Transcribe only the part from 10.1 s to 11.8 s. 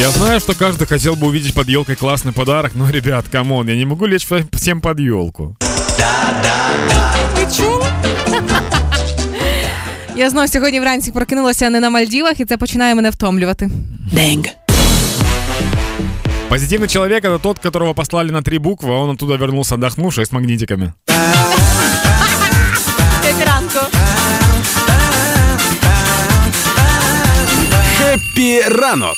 Я знов сьогодні вранці прокинулася не